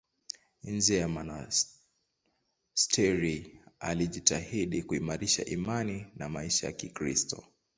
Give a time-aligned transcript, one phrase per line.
[0.63, 7.43] Nje ya monasteri alijitahidi kuimarisha imani na maisha ya Kikristo.